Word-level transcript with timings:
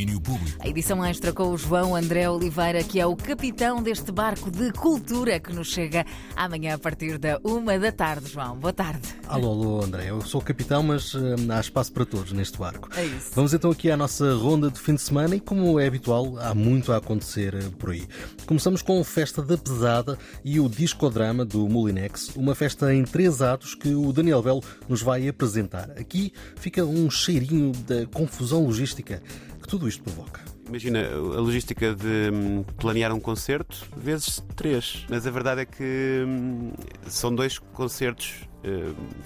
domínio 0.00 0.20
público. 0.20 0.58
A 0.60 0.68
edição 0.68 1.04
extra 1.04 1.32
com 1.32 1.50
o 1.50 1.58
João 1.58 1.94
André 1.94 2.28
Oliveira, 2.28 2.82
que 2.82 2.98
é 2.98 3.06
o 3.06 3.14
capitão 3.14 3.82
deste 3.82 4.10
barco 4.10 4.50
de 4.50 4.72
cultura 4.72 5.38
que 5.38 5.52
nos 5.52 5.68
chega 5.68 6.06
amanhã 6.34 6.74
a 6.74 6.78
partir 6.78 7.18
da 7.18 7.38
uma 7.44 7.78
da 7.78 7.92
tarde. 7.92 8.30
João, 8.30 8.56
boa 8.56 8.72
tarde. 8.72 9.08
Alô, 9.26 9.50
alô, 9.50 9.84
André. 9.84 10.10
Eu 10.10 10.22
sou 10.22 10.40
o 10.40 10.44
capitão, 10.44 10.82
mas 10.82 11.14
hum, 11.14 11.20
há 11.50 11.60
espaço 11.60 11.92
para 11.92 12.06
todos 12.06 12.32
neste 12.32 12.58
barco. 12.58 12.88
É 12.96 13.04
isso. 13.04 13.30
Vamos 13.34 13.52
então 13.52 13.70
aqui 13.70 13.90
à 13.90 13.96
nossa 13.96 14.34
ronda 14.34 14.70
de 14.70 14.80
fim 14.80 14.94
de 14.94 15.02
semana 15.02 15.36
e, 15.36 15.40
como 15.40 15.78
é 15.78 15.86
habitual, 15.86 16.38
há 16.38 16.54
muito 16.54 16.92
a 16.92 16.96
acontecer 16.96 17.54
eh, 17.54 17.70
por 17.78 17.90
aí. 17.90 18.06
Começamos 18.46 18.80
com 18.80 19.00
a 19.00 19.04
Festa 19.04 19.42
da 19.42 19.58
Pesada 19.58 20.18
e 20.42 20.58
o 20.58 20.68
Discodrama 20.68 21.44
do 21.44 21.68
Molinex, 21.68 22.34
uma 22.36 22.54
festa 22.54 22.94
em 22.94 23.04
três 23.04 23.42
atos 23.42 23.74
que 23.74 23.94
o 23.94 24.12
Daniel 24.12 24.42
Belo 24.42 24.62
nos 24.88 25.02
vai 25.02 25.28
apresentar. 25.28 25.90
Aqui 25.90 26.32
fica 26.56 26.84
um 26.84 27.10
cheirinho 27.10 27.72
da 27.86 28.06
confusão 28.06 28.64
logística 28.64 29.22
que 29.60 29.68
tudo 29.68 29.86
isto 29.90 30.02
provoca. 30.02 30.40
Imagina 30.66 31.06
a 31.08 31.40
logística 31.40 31.94
de 31.94 32.30
hum, 32.32 32.62
planear 32.78 33.12
um 33.12 33.20
concerto 33.20 33.86
vezes 33.96 34.42
três. 34.56 35.04
Mas 35.08 35.26
a 35.26 35.30
verdade 35.30 35.62
é 35.62 35.64
que 35.66 36.24
hum, 36.26 36.72
são 37.06 37.34
dois 37.34 37.58
concertos 37.58 38.48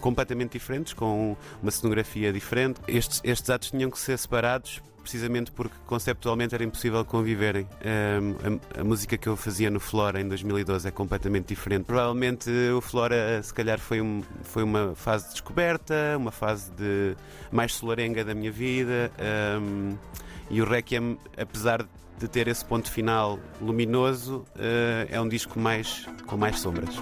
completamente 0.00 0.52
diferentes, 0.52 0.92
com 0.92 1.36
uma 1.62 1.70
cenografia 1.70 2.32
diferente. 2.32 2.80
Estes, 2.86 3.20
estes 3.24 3.50
atos 3.50 3.70
tinham 3.70 3.90
que 3.90 3.98
ser 3.98 4.18
separados 4.18 4.82
precisamente 5.04 5.52
porque 5.52 5.74
conceptualmente 5.86 6.54
era 6.54 6.64
impossível 6.64 7.04
conviverem. 7.04 7.68
Um, 7.84 8.58
a, 8.76 8.80
a, 8.80 8.84
música 8.84 9.16
que 9.18 9.28
eu 9.28 9.36
fazia 9.36 9.70
no 9.70 9.78
Flora 9.78 10.20
em 10.20 10.26
2012 10.26 10.88
é 10.88 10.90
completamente 10.90 11.48
diferente. 11.48 11.84
Provavelmente 11.84 12.50
o 12.74 12.80
Flora, 12.80 13.40
se 13.42 13.52
calhar, 13.52 13.78
foi, 13.78 14.00
um, 14.00 14.22
foi 14.42 14.62
uma 14.62 14.94
fase 14.94 15.26
de 15.26 15.32
descoberta, 15.32 15.94
uma 16.16 16.32
fase 16.32 16.70
de 16.72 17.14
mais 17.52 17.74
solarenga 17.74 18.24
da 18.24 18.34
minha 18.34 18.50
vida. 18.50 19.12
Um, 19.60 19.96
e 20.50 20.60
o 20.60 20.64
Requiem, 20.64 21.18
apesar 21.36 21.86
de 22.18 22.28
ter 22.28 22.48
esse 22.48 22.64
ponto 22.64 22.90
final 22.90 23.38
luminoso, 23.60 24.44
uh, 24.56 25.06
é 25.10 25.20
um 25.20 25.28
disco 25.28 25.60
mais, 25.60 26.06
com 26.26 26.36
mais 26.36 26.58
sombras 26.60 26.94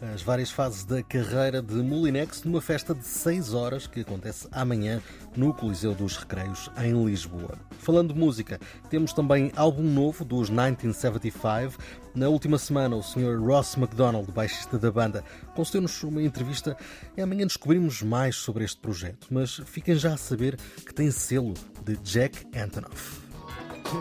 as 0.00 0.22
várias 0.22 0.50
fases 0.50 0.84
da 0.84 1.02
carreira 1.02 1.60
de 1.60 1.74
Molinex 1.74 2.44
numa 2.44 2.60
festa 2.60 2.94
de 2.94 3.04
6 3.04 3.52
horas 3.52 3.86
que 3.86 4.00
acontece 4.00 4.48
amanhã 4.52 5.02
no 5.36 5.52
Coliseu 5.52 5.94
dos 5.94 6.16
Recreios, 6.16 6.70
em 6.78 7.04
Lisboa. 7.04 7.58
Falando 7.78 8.14
de 8.14 8.18
música, 8.18 8.60
temos 8.88 9.12
também 9.12 9.52
álbum 9.56 9.82
novo 9.82 10.24
dos 10.24 10.48
1975. 10.50 11.76
Na 12.14 12.28
última 12.28 12.58
semana, 12.58 12.96
o 12.96 13.02
Sr. 13.02 13.40
Ross 13.40 13.76
MacDonald, 13.76 14.30
baixista 14.32 14.78
da 14.78 14.90
banda, 14.90 15.24
concedeu-nos 15.54 16.02
uma 16.02 16.22
entrevista 16.22 16.76
e 17.16 17.20
amanhã 17.20 17.46
descobrimos 17.46 18.02
mais 18.02 18.36
sobre 18.36 18.64
este 18.64 18.80
projeto. 18.80 19.26
Mas 19.30 19.56
fiquem 19.66 19.94
já 19.94 20.14
a 20.14 20.16
saber 20.16 20.56
que 20.84 20.94
tem 20.94 21.10
selo 21.10 21.54
de 21.84 21.96
Jack 21.98 22.46
Antonoff. 22.56 23.20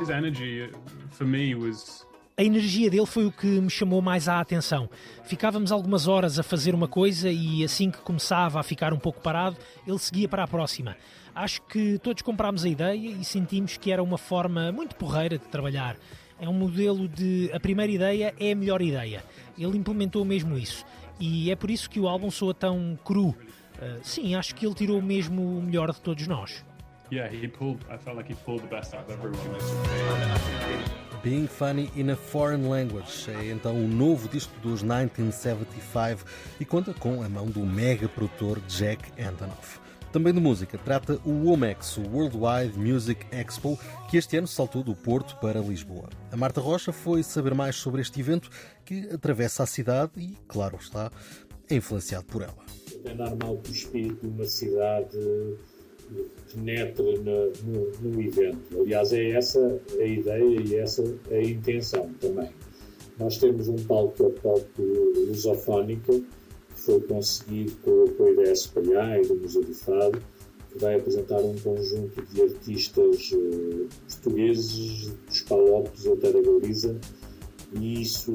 His 0.02 0.10
energy, 0.10 0.70
for 1.12 1.26
me, 1.26 1.56
was 1.56 2.07
a 2.40 2.44
energia 2.44 2.88
dele 2.88 3.06
foi 3.08 3.26
o 3.26 3.32
que 3.32 3.48
me 3.48 3.70
chamou 3.70 4.00
mais 4.00 4.30
a 4.30 4.40
atenção. 4.40 4.88
Ficávamos 5.24 5.72
algumas 5.72 6.08
horas 6.08 6.38
a 6.38 6.44
fazer 6.44 6.76
uma 6.76 6.88
coisa 6.88 7.32
e 7.32 7.64
assim 7.64 7.90
que 7.90 7.98
começava 7.98 8.60
a 8.60 8.64
ficar 8.64 8.94
um 8.94 9.00
pouco 9.00 9.20
parado, 9.20 9.58
ele 9.88 9.98
seguia 9.98 10.30
para 10.30 10.44
a 10.44 10.48
próxima. 10.48 10.96
Acho 11.34 11.64
que 11.64 11.98
todos 11.98 12.22
comprámos 12.22 12.64
a 12.64 12.70
ideia 12.70 13.10
e 13.10 13.26
sentimos 13.26 13.78
que 13.78 13.92
era 13.92 14.04
uma 14.04 14.20
forma 14.20 14.72
muito 14.72 14.96
porreira 14.96 15.40
de 15.40 15.46
trabalhar. 15.46 15.98
É 16.40 16.48
um 16.48 16.54
modelo 16.54 17.08
de 17.08 17.50
a 17.52 17.60
primeira 17.60 17.92
ideia 17.92 18.36
é 18.40 18.52
a 18.52 18.56
melhor 18.56 18.84
ideia. 18.84 19.24
Ele 19.58 19.76
implementou 19.76 20.24
mesmo 20.24 20.56
isso. 20.56 20.86
E 21.20 21.50
é 21.50 21.56
por 21.56 21.72
isso 21.72 21.90
que 21.90 22.00
o 22.00 22.08
álbum 22.08 22.30
soa 22.30 22.54
tão 22.54 23.00
cru. 23.04 23.30
Uh, 23.30 23.36
sim, 24.04 24.36
acho 24.36 24.54
que 24.54 24.64
ele 24.64 24.76
tirou 24.76 25.02
mesmo 25.02 25.58
o 25.58 25.62
melhor 25.64 25.92
de 25.92 26.00
todos 26.02 26.28
nós. 26.28 26.64
Yeah, 27.12 27.34
he 27.34 27.48
pulled. 27.48 27.84
I 27.90 27.98
felt 27.98 28.16
like 28.16 28.32
he 28.32 28.36
pulled 28.46 28.62
the 28.62 28.76
best 28.76 28.94
out 28.94 29.12
of 29.12 29.14
everyone. 29.14 31.07
Being 31.28 31.48
Funny 31.48 31.92
in 31.94 32.10
a 32.10 32.16
Foreign 32.16 32.70
Language 32.70 33.30
é 33.30 33.52
então 33.52 33.76
o 33.76 33.86
novo 33.86 34.30
disco 34.30 34.58
dos 34.62 34.82
1975 34.82 36.24
e 36.58 36.64
conta 36.64 36.94
com 36.94 37.22
a 37.22 37.28
mão 37.28 37.48
do 37.48 37.66
mega 37.66 38.08
produtor 38.08 38.62
Jack 38.62 39.12
Antonoff. 39.22 39.78
Também 40.14 40.34
de 40.34 40.40
música, 40.40 40.78
trata 40.78 41.20
o 41.26 41.50
WOMEX, 41.50 41.98
o 41.98 42.04
Worldwide 42.04 42.80
Music 42.80 43.26
Expo, 43.30 43.78
que 44.10 44.16
este 44.16 44.38
ano 44.38 44.48
saltou 44.48 44.82
do 44.82 44.96
Porto 44.96 45.36
para 45.42 45.60
Lisboa. 45.60 46.08
A 46.32 46.38
Marta 46.38 46.62
Rocha 46.62 46.94
foi 46.94 47.22
saber 47.24 47.54
mais 47.54 47.76
sobre 47.76 48.00
este 48.00 48.22
evento 48.22 48.50
que 48.86 49.10
atravessa 49.10 49.64
a 49.64 49.66
cidade 49.66 50.14
e, 50.16 50.38
claro 50.48 50.78
está, 50.80 51.12
é 51.70 51.76
influenciado 51.76 52.24
por 52.24 52.42
ela. 52.42 52.56
É 53.04 53.14
normal 53.14 53.58
que 53.58 53.72
o 53.72 53.74
espírito 53.74 54.22
de 54.22 54.34
uma 54.34 54.46
cidade 54.46 55.18
penetre 56.54 57.18
no, 57.20 57.52
no, 57.64 57.92
no, 58.02 58.22
evento. 58.22 58.82
Aliás, 58.82 59.12
é 59.14 59.32
essa 59.32 59.82
a 60.00 60.04
ideia 60.04 60.62
e 60.62 60.76
essa 60.76 61.04
a 61.32 61.42
intenção 61.42 62.10
também. 62.20 62.50
Nós 63.20 63.38
temos 63.38 63.68
um 63.68 63.76
palco 63.76 64.24
é 64.24 64.28
o 64.28 64.32
palco 64.32 64.82
lusofónico, 65.28 66.20
que 66.20 66.82
foi 66.82 67.02
conseguido 67.02 67.72
com 67.84 67.92
o 67.92 68.04
apoio 68.06 68.36
da 68.36 68.56
SPA 68.56 69.20
e 69.22 69.28
do 69.28 69.36
Museu 69.36 69.64
do 69.64 69.74
Fado, 69.74 70.22
que 70.72 70.80
vai 70.80 70.96
apresentar 70.96 71.40
um 71.40 71.56
conjunto 71.60 72.22
de 72.28 72.42
artistas 72.44 73.32
uh, 73.32 73.88
portugueses, 74.08 75.10
dos 75.28 75.42
Palopes 75.42 76.06
até 76.06 76.32
da 76.32 76.42
Galiza, 76.42 77.00
e 77.74 78.02
isso 78.02 78.32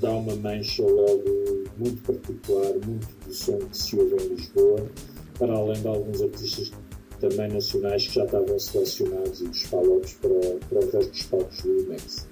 dá 0.00 0.10
uma 0.10 0.36
mancha 0.36 0.82
logo 0.82 1.64
muito 1.78 2.02
particular, 2.02 2.74
muito 2.86 3.08
do 3.24 3.32
som 3.32 3.58
que 3.58 3.76
se 3.76 3.96
ouve 3.96 4.16
em 4.22 4.28
Lisboa, 4.34 4.86
para 5.38 5.54
além 5.54 5.80
de 5.80 5.88
alguns 5.88 6.22
artistas 6.22 6.72
também 7.20 7.48
nacionais 7.48 8.06
que 8.06 8.14
já 8.14 8.24
estavam 8.24 8.58
selecionados 8.58 9.40
e 9.40 9.48
dos 9.48 9.64
para, 10.14 10.30
para 10.68 10.78
o 10.78 10.90
resto 10.90 11.10
dos 11.10 11.22
palcos 11.24 11.62
do 11.62 11.80
IMEX. 11.80 12.26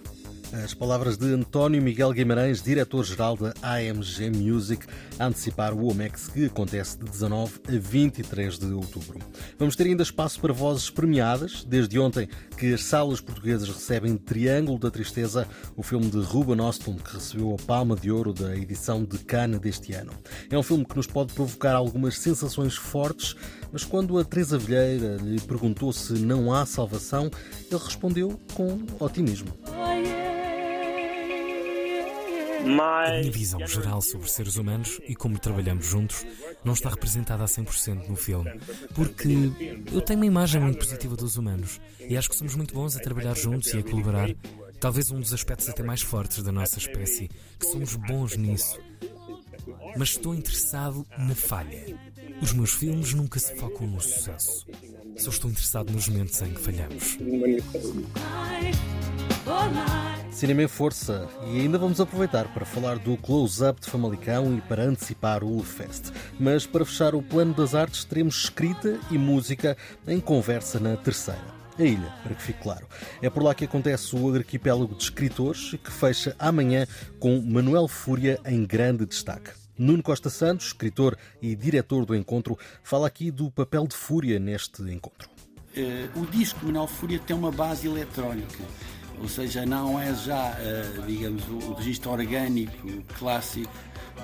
As 0.63 0.73
palavras 0.73 1.17
de 1.17 1.27
António 1.33 1.83
Miguel 1.83 2.13
Guimarães, 2.13 2.63
diretor-geral 2.63 3.37
da 3.37 3.53
AMG 3.61 4.31
Music, 4.31 4.87
a 5.19 5.27
antecipar 5.27 5.75
o 5.75 5.91
OMEX 5.91 6.29
que 6.29 6.47
acontece 6.47 6.97
de 6.97 7.07
19 7.07 7.61
a 7.67 7.73
23 7.73 8.59
de 8.61 8.67
outubro. 8.67 9.19
Vamos 9.59 9.75
ter 9.75 9.89
ainda 9.89 10.05
espaço 10.05 10.41
para 10.41 10.53
vozes 10.53 10.89
premiadas. 10.91 11.65
Desde 11.65 11.99
ontem 11.99 12.29
que 12.57 12.73
as 12.73 12.85
salas 12.85 13.21
portuguesas 13.21 13.69
recebem 13.69 14.17
Triângulo 14.17 14.79
da 14.79 14.93
Tristeza, 14.93 15.49
o 15.77 15.83
filme 15.83 16.09
de 16.09 16.21
Ruben 16.21 16.61
Ostlund 16.61 17.03
que 17.03 17.15
recebeu 17.15 17.57
a 17.59 17.67
Palma 17.67 17.97
de 17.97 18.13
Ouro 18.13 18.33
da 18.33 18.57
edição 18.57 19.05
de 19.05 19.19
Cannes 19.19 19.59
deste 19.59 19.93
ano. 19.93 20.13
É 20.49 20.57
um 20.57 20.63
filme 20.63 20.85
que 20.85 20.97
nos 20.97 21.09
pode 21.09 21.33
provocar 21.33 21.75
algumas 21.75 22.17
sensações 22.19 22.77
fortes, 22.77 23.35
mas 23.73 23.83
quando 23.83 24.17
a 24.19 24.25
Teresa 24.25 24.57
Vilheira 24.57 25.17
lhe 25.17 25.41
perguntou 25.41 25.93
se 25.93 26.13
não 26.13 26.55
há 26.55 26.65
salvação, 26.65 27.29
ele 27.69 27.81
respondeu 27.83 28.39
com 28.55 28.79
otimismo. 29.01 29.64
A 32.65 33.21
minha 33.21 33.31
visão 33.31 33.67
geral 33.67 34.01
sobre 34.01 34.31
seres 34.31 34.57
humanos 34.57 35.01
e 35.07 35.15
como 35.15 35.39
trabalhamos 35.39 35.87
juntos 35.87 36.25
não 36.65 36.73
está 36.73 36.89
representada 36.89 37.45
a 37.45 37.47
100% 37.47 38.09
no 38.09 38.17
filme, 38.17 38.51
porque 38.95 39.53
eu 39.93 40.01
tenho 40.01 40.19
uma 40.19 40.27
imagem 40.27 40.61
muito 40.61 40.79
positiva 40.79 41.15
dos 41.15 41.37
humanos 41.37 41.81
e 42.01 42.17
acho 42.17 42.31
que 42.31 42.37
somos 42.37 42.55
muito 42.55 42.75
bons 42.75 42.97
a 42.97 43.01
trabalhar 43.01 43.37
juntos 43.37 43.73
e 43.75 43.79
a 43.79 43.83
colaborar. 43.83 44.31
Talvez 44.81 45.11
um 45.11 45.21
dos 45.21 45.33
aspectos 45.33 45.69
até 45.69 45.83
mais 45.83 46.03
fortes 46.03 46.43
da 46.43 46.53
nossa 46.53 46.79
espécie, 46.79 47.31
que 47.59 47.67
somos 47.67 47.97
bons 47.97 48.37
nisso. 48.37 48.79
Mas 49.97 50.11
estou 50.11 50.35
interessado 50.35 51.07
na 51.19 51.35
falha. 51.35 51.99
Os 52.43 52.53
meus 52.53 52.73
filmes 52.73 53.15
nunca 53.15 53.39
se 53.39 53.55
focam 53.57 53.87
no 53.87 54.01
sucesso. 54.01 54.67
Só 55.17 55.31
estou 55.31 55.51
interessado 55.51 55.93
nos 55.93 56.09
momentos 56.09 56.41
em 56.43 56.53
que 56.53 56.61
falhamos. 56.61 57.19
Cinema 60.35 60.65
em 60.65 60.69
Força 60.69 61.29
e 61.47 61.61
ainda 61.61 61.79
vamos 61.79 62.01
aproveitar 62.01 62.53
para 62.53 62.65
falar 62.65 62.99
do 62.99 63.17
Close-Up 63.17 63.81
de 63.81 63.89
Famalicão 63.89 64.59
e 64.59 64.61
para 64.61 64.83
antecipar 64.83 65.45
o 65.45 65.63
Fest. 65.63 66.11
Mas 66.41 66.67
para 66.67 66.85
fechar 66.85 67.15
o 67.15 67.23
plano 67.23 67.55
das 67.55 67.73
artes 67.73 68.05
teremos 68.05 68.43
escrita 68.43 68.99
e 69.13 69.17
música 69.17 69.77
em 70.09 70.19
conversa 70.19 70.81
na 70.81 70.97
terceira. 70.97 71.41
A 71.79 71.83
ilha, 71.85 72.13
para 72.25 72.35
que 72.35 72.43
fique 72.43 72.61
claro. 72.61 72.85
É 73.23 73.31
por 73.31 73.45
lá 73.45 73.55
que 73.55 73.65
acontece 73.65 74.17
o 74.17 74.35
arquipélago 74.35 74.97
de 74.97 75.05
escritores 75.05 75.77
que 75.83 75.91
fecha 75.91 76.35
amanhã 76.37 76.85
com 77.21 77.41
Manuel 77.41 77.87
Fúria 77.87 78.41
em 78.45 78.65
grande 78.65 79.07
destaque. 79.07 79.53
Nuno 79.79 80.03
Costa 80.03 80.31
Santos, 80.31 80.67
escritor 80.67 81.17
e 81.41 81.55
diretor 81.55 82.05
do 82.05 82.15
encontro, 82.15 82.59
fala 82.83 83.07
aqui 83.07 83.31
do 83.31 83.53
papel 83.53 83.87
de 83.87 83.95
Fúria 83.95 84.41
neste 84.41 84.83
encontro. 84.83 85.31
Uh, 85.77 86.21
o 86.21 86.27
disco 86.27 86.67
Manuel 86.67 86.89
Fúria 86.89 87.21
tem 87.25 87.37
uma 87.37 87.53
base 87.53 87.87
eletrónica 87.87 88.65
ou 89.21 89.29
seja, 89.29 89.65
não 89.65 90.01
é 90.01 90.15
já, 90.15 90.57
eh, 90.59 91.03
digamos, 91.07 91.43
o 91.49 91.75
registro 91.75 92.13
orgânico 92.13 92.73
clássico 93.19 93.73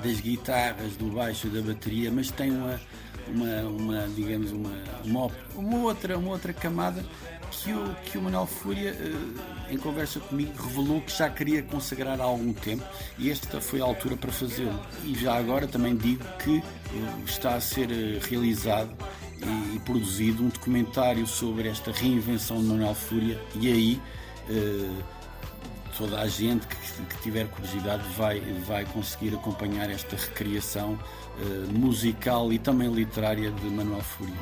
das 0.03 0.21
guitarras, 0.21 0.97
do 0.97 1.07
baixo 1.07 1.49
da 1.49 1.61
bateria, 1.61 2.11
mas 2.11 2.31
tem 2.31 2.51
uma, 2.51 2.81
uma, 3.29 3.61
uma 3.63 4.09
digamos, 4.09 4.53
uma, 4.53 4.71
uma, 5.05 5.31
uma, 5.55 5.79
outra, 5.79 6.19
uma 6.19 6.31
outra 6.31 6.53
camada 6.53 7.05
que 7.51 7.73
o, 7.73 7.95
que 8.05 8.19
o 8.19 8.23
Manuel 8.23 8.47
Fúria, 8.47 8.91
eh, 8.91 9.73
em 9.73 9.77
conversa 9.77 10.21
comigo, 10.21 10.53
revelou 10.63 11.01
que 11.01 11.17
já 11.17 11.29
queria 11.29 11.63
consagrar 11.63 12.21
há 12.21 12.25
algum 12.25 12.53
tempo 12.53 12.85
e 13.19 13.31
esta 13.31 13.61
foi 13.61 13.81
a 13.81 13.85
altura 13.85 14.17
para 14.17 14.31
fazê-lo. 14.31 14.79
E 15.05 15.15
já 15.15 15.37
agora 15.37 15.67
também 15.67 15.97
digo 15.97 16.25
que 16.39 16.59
eh, 16.59 17.25
está 17.25 17.55
a 17.55 17.61
ser 17.61 17.89
realizado 18.29 18.91
e 19.75 19.79
produzido 19.81 20.43
um 20.43 20.49
documentário 20.49 21.27
sobre 21.27 21.69
esta 21.69 21.91
reinvenção 21.91 22.59
de 22.59 22.65
Manuel 22.65 22.95
Fúria 22.95 23.41
e 23.59 23.73
aí 23.73 24.01
toda 26.01 26.19
a 26.21 26.27
gente 26.27 26.67
que, 26.67 26.77
tiver 27.23 27.47
curiosidade 27.49 28.03
vai, 28.17 28.41
vai 28.67 28.87
conseguir 28.87 29.35
acompanhar 29.35 29.91
esta 29.91 30.17
recriação 30.17 30.93
uh, 30.93 31.73
musical 31.79 32.51
e 32.53 32.59
também 32.59 32.91
literária 32.91 33.51
de 33.51 33.67
Manuel 33.67 34.01
Fúria. 34.01 34.35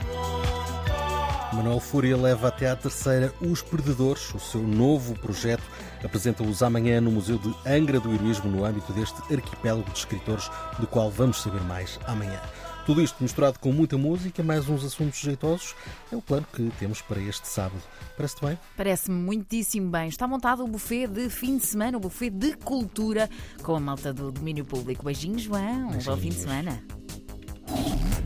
Manuel 1.52 1.80
Fúria 1.80 2.16
leva 2.16 2.48
até 2.48 2.70
à 2.70 2.76
terceira 2.76 3.32
Os 3.40 3.60
Perdedores, 3.60 4.32
o 4.34 4.38
seu 4.38 4.62
novo 4.62 5.18
projeto. 5.18 5.64
Apresenta-os 6.04 6.62
amanhã 6.62 7.00
no 7.00 7.10
Museu 7.10 7.38
de 7.38 7.52
Angra 7.66 7.98
do 7.98 8.14
Heroísmo, 8.14 8.50
no 8.50 8.64
âmbito 8.64 8.92
deste 8.92 9.20
arquipélago 9.32 9.90
de 9.90 9.98
escritores, 9.98 10.48
do 10.78 10.86
qual 10.86 11.10
vamos 11.10 11.42
saber 11.42 11.60
mais 11.62 11.98
amanhã. 12.06 12.40
Tudo 12.88 13.02
isto 13.02 13.22
misturado 13.22 13.58
com 13.58 13.70
muita 13.70 13.98
música, 13.98 14.42
mais 14.42 14.66
uns 14.66 14.82
assuntos 14.82 15.18
jeitosos, 15.20 15.74
é 16.10 16.16
o 16.16 16.22
plano 16.22 16.46
que 16.50 16.72
temos 16.78 17.02
para 17.02 17.20
este 17.20 17.46
sábado. 17.46 17.82
Parece-te 18.16 18.46
bem? 18.46 18.58
Parece-me 18.78 19.14
muitíssimo 19.14 19.90
bem. 19.90 20.08
Está 20.08 20.26
montado 20.26 20.64
o 20.64 20.66
buffet 20.66 21.06
de 21.06 21.28
fim 21.28 21.58
de 21.58 21.66
semana, 21.66 21.98
o 21.98 22.00
buffet 22.00 22.30
de 22.30 22.56
cultura, 22.56 23.28
com 23.62 23.76
a 23.76 23.80
malta 23.80 24.10
do 24.10 24.32
domínio 24.32 24.64
público. 24.64 25.04
Beijinhos, 25.04 25.42
João. 25.42 25.90
Beijinhos. 25.90 26.06
Bom 26.06 26.16
fim 26.16 26.30
de 26.30 26.36
semana. 26.36 26.82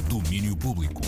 Domínio 0.08 0.56
público. 0.56 1.00